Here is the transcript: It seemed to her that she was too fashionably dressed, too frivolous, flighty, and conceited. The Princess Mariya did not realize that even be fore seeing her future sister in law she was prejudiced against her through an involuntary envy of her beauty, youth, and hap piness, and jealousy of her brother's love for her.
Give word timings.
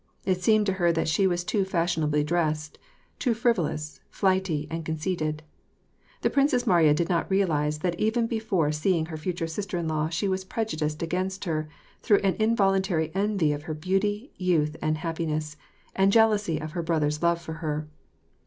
It 0.25 0.41
seemed 0.41 0.65
to 0.65 0.73
her 0.81 0.91
that 0.93 1.07
she 1.07 1.27
was 1.27 1.43
too 1.43 1.63
fashionably 1.63 2.23
dressed, 2.23 2.79
too 3.19 3.35
frivolous, 3.35 3.99
flighty, 4.09 4.67
and 4.71 4.83
conceited. 4.83 5.43
The 6.21 6.31
Princess 6.31 6.65
Mariya 6.65 6.95
did 6.95 7.07
not 7.07 7.29
realize 7.29 7.77
that 7.77 7.99
even 7.99 8.25
be 8.25 8.39
fore 8.39 8.71
seeing 8.71 9.05
her 9.05 9.15
future 9.17 9.45
sister 9.45 9.77
in 9.77 9.87
law 9.87 10.09
she 10.09 10.27
was 10.27 10.43
prejudiced 10.43 11.03
against 11.03 11.45
her 11.45 11.69
through 12.01 12.21
an 12.23 12.33
involuntary 12.39 13.11
envy 13.13 13.51
of 13.53 13.61
her 13.69 13.75
beauty, 13.75 14.31
youth, 14.37 14.75
and 14.81 14.97
hap 14.97 15.19
piness, 15.19 15.55
and 15.95 16.11
jealousy 16.11 16.59
of 16.59 16.71
her 16.71 16.81
brother's 16.81 17.21
love 17.21 17.39
for 17.39 17.53
her. 17.61 17.87